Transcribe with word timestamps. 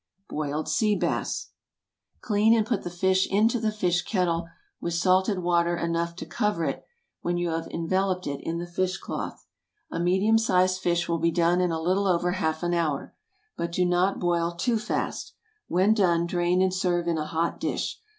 BOILED 0.29 0.67
SEA 0.67 0.95
BASS. 0.95 1.51
Clean 2.21 2.55
and 2.55 2.65
put 2.65 2.81
the 2.81 2.89
fish 2.89 3.27
into 3.31 3.59
the 3.59 3.71
fish 3.71 4.01
kettle, 4.01 4.47
with 4.79 4.95
salted 4.95 5.37
water 5.37 5.77
enough 5.77 6.15
to 6.15 6.25
cover 6.25 6.63
it 6.65 6.83
when 7.21 7.37
you 7.37 7.49
have 7.49 7.67
enveloped 7.67 8.25
it 8.25 8.39
in 8.41 8.57
the 8.57 8.65
fish 8.65 8.97
cloth. 8.97 9.45
A 9.91 9.99
medium 9.99 10.39
sized 10.39 10.81
fish 10.81 11.07
will 11.07 11.19
be 11.19 11.29
done 11.29 11.61
in 11.61 11.71
a 11.71 11.79
little 11.79 12.07
over 12.07 12.31
half 12.31 12.63
an 12.63 12.73
hour. 12.73 13.13
But 13.55 13.71
do 13.73 13.85
not 13.85 14.19
boil 14.19 14.53
too 14.53 14.79
fast. 14.79 15.33
When 15.67 15.93
done, 15.93 16.25
drain 16.25 16.63
and 16.63 16.73
serve 16.73 17.07
in 17.07 17.19
a 17.19 17.27
hot 17.27 17.59
dish. 17.59 17.99